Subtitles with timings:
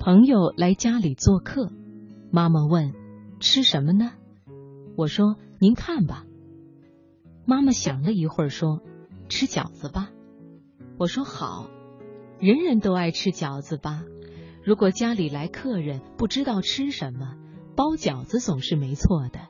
[0.00, 1.70] 朋友来家里做客，
[2.32, 2.94] 妈妈问
[3.38, 4.12] ：“吃什么呢？”
[4.96, 6.24] 我说：“您看吧。”
[7.44, 8.80] 妈妈想了一会儿说
[9.28, 10.10] ：“吃饺子吧。”
[10.96, 11.68] 我说：“好，
[12.38, 14.02] 人人都爱吃饺子吧。
[14.64, 17.36] 如果家里来客人不知道吃什么，
[17.76, 19.48] 包饺子总是没错的。”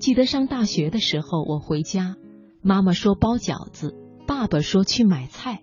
[0.00, 2.16] 记得上大学的时候，我回家，
[2.62, 3.94] 妈妈说包饺子，
[4.26, 5.62] 爸爸说去买菜。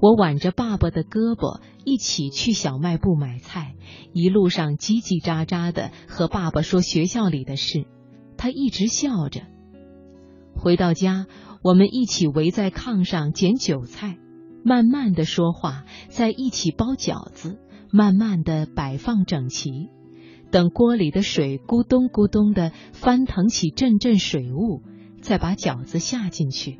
[0.00, 3.74] 我挽着爸爸的胳膊，一起去小卖部买菜，
[4.12, 7.86] 一路上叽叽喳喳的和爸爸说学校里的事，
[8.36, 9.42] 他一直笑着。
[10.54, 11.26] 回到家，
[11.62, 14.18] 我们一起围在炕上捡韭菜，
[14.64, 17.58] 慢慢的说话，在一起包饺子，
[17.90, 19.88] 慢慢的摆放整齐。
[20.50, 24.82] 等锅里的水咕咚咕咚的翻腾起阵阵水雾，
[25.20, 26.78] 再把饺子下进去。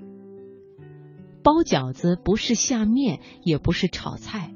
[1.46, 4.52] 包饺子不是下面，也不是炒菜，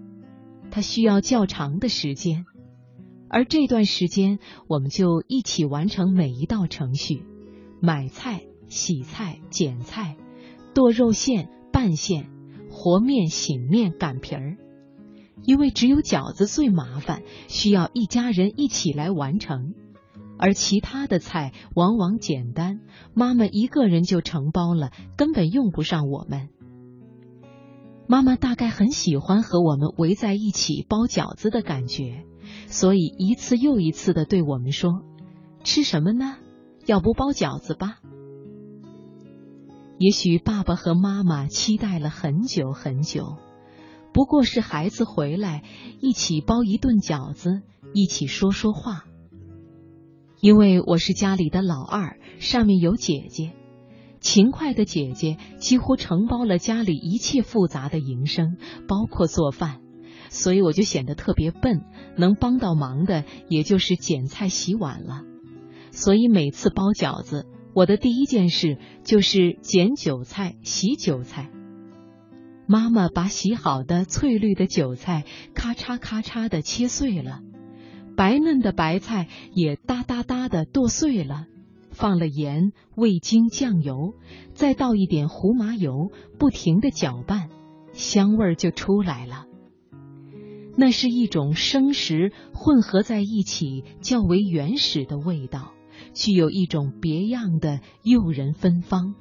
[0.73, 2.47] 它需要较长的时间，
[3.29, 7.23] 而这段时间我们就一起完成每一道程序：
[7.81, 10.17] 买菜、洗菜、剪菜、
[10.75, 12.29] 剁肉馅、拌馅、
[12.73, 14.57] 和面、醒面、擀皮儿。
[15.45, 19.75] 因为只有饺子最麻烦，需要一家人一起来完成，
[20.41, 22.81] 而其他的菜往往简单，
[23.15, 26.49] 妈妈一个人就承包了，根本用不上我们。
[28.11, 32.25] 妈妈大概很喜欢和我们围在一起包饺子的感觉，
[32.67, 35.05] 所以一次又一次的对我们说
[35.63, 36.35] ：“吃什么呢？
[36.87, 38.01] 要不包饺子吧？”
[40.01, 43.37] 也许爸爸和妈妈期待了很久很久。
[44.13, 45.63] 不过是孩子回来，
[46.01, 47.63] 一起包一顿饺子，
[47.95, 49.05] 一起说说话。
[50.41, 53.53] 因为我是家里的老二，上面有姐姐，
[54.21, 59.81] 勤快的姐姐几乎承包了家里一切复杂的营生，包括做饭，
[60.29, 61.81] 所以我就显得特别笨，
[62.17, 65.23] 能帮到忙的也就是捡菜洗碗了。
[65.91, 71.51] 所以每次包饺子，我的第一件事就是捡韭菜、洗韭菜。
[72.67, 75.25] 妈妈把洗好的翠绿的韭菜
[75.55, 77.41] 咔嚓咔嚓的切碎了，
[78.17, 81.47] 白嫩的白菜也哒哒哒的剁碎了，
[82.01, 84.15] 放了盐、味精、酱油，
[84.55, 87.51] 再倒一点胡麻油，不停的搅拌，
[87.93, 89.45] 香味儿就出来了。
[90.77, 95.73] 那是一种生食混合在一起较为原始的味道，
[96.15, 99.15] 具有一种别样的诱人芬芳。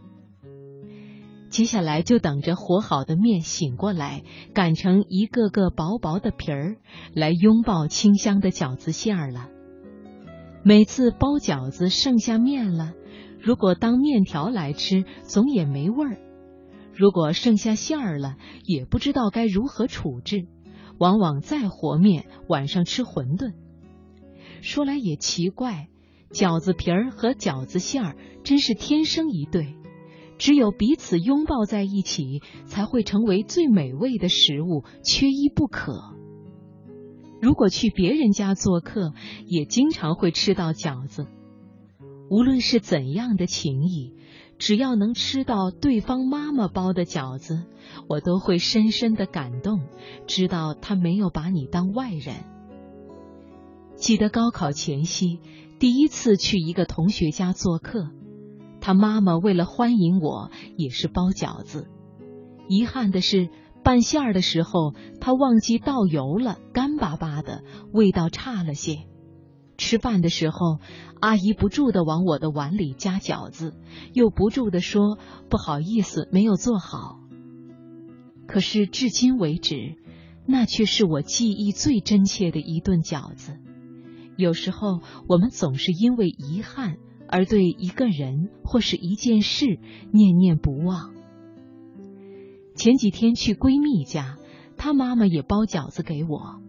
[1.50, 4.24] 接下来就等着和好的面醒过来，
[4.54, 6.78] 擀成一个个薄薄的皮儿，
[7.14, 9.50] 来拥抱清香的饺子馅儿了。
[10.70, 12.94] 每次包饺子剩下面了，
[13.42, 16.20] 如果当面条来吃，总也没味儿；
[16.94, 18.36] 如果剩下馅儿了，
[18.66, 20.46] 也不知道该如何处置，
[21.00, 23.54] 往往再和面，晚上吃馄饨。
[24.62, 25.88] 说来也奇怪，
[26.30, 29.74] 饺子皮儿和饺子馅儿真是天生一对。
[30.38, 36.19] 只有彼此拥抱在一起，才会成为最美味的食物，缺一不可。
[37.42, 39.14] 如果去别人家做客，
[39.48, 41.28] 也经常会吃到饺子。
[42.30, 44.14] 无论是怎样的情谊，
[44.58, 47.64] 只要能吃到对方妈妈包的饺子，
[48.08, 49.82] 我都会深深的感动，
[50.28, 52.36] 知道他没有把你当外人。
[53.96, 55.40] 记得高考前夕，
[55.80, 58.10] 第一次去一个同学家做客。
[58.82, 61.88] 他妈妈为了欢迎我，也是包饺子。
[62.70, 63.50] 遗憾的是，
[63.84, 69.08] 拌馅儿的时候，他忘记倒油了，干巴巴的，味道差了些。
[69.78, 70.80] 吃饭的时候，
[71.22, 73.74] 阿姨不住的往我的碗里夹饺子，
[74.14, 75.18] 又不住的说
[75.50, 77.20] 不好意思，没有做好。
[78.48, 79.96] 可是至今为止，
[80.46, 83.58] 那却是我记忆最真切的一顿饺子。
[84.38, 86.98] 有时候，我们总是因为遗憾。
[87.32, 89.80] 而对一个人或是一件事
[90.12, 91.14] 念念不忘。
[92.80, 94.38] 前几天去闺蜜家，
[94.78, 96.62] 她妈妈也包饺子给我，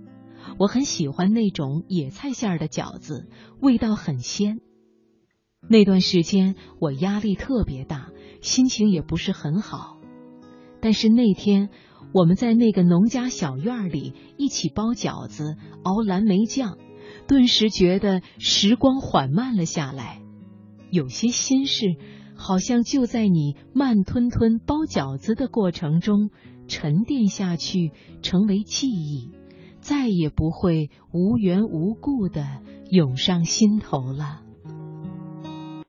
[0.58, 3.28] 我很喜欢那种野菜馅儿的饺子，
[3.60, 4.58] 味道很鲜。
[5.68, 8.08] 那段时间我压力特别大，
[8.40, 9.98] 心情也不是很好。
[10.80, 11.68] 但是那天
[12.12, 15.54] 我们在那个农家小院里一起包饺子、
[15.84, 16.76] 熬蓝莓酱，
[17.28, 20.20] 顿时觉得时光缓慢了下来。
[20.90, 21.86] 有些心事，
[22.42, 26.30] 好像就在你慢吞吞包饺子的过程中
[26.68, 27.92] 沉淀下去，
[28.22, 29.30] 成为记忆，
[29.80, 34.40] 再也不会无缘无故的涌上心头了。